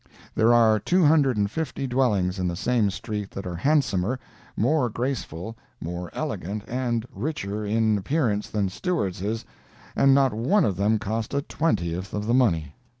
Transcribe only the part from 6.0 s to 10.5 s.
elegant and richer in appearance than Stewart's is, and not